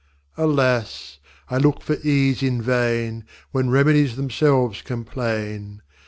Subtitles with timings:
[0.35, 1.19] Alas!
[1.47, 5.83] I look for Ease in vain, When Remedies themselves complain.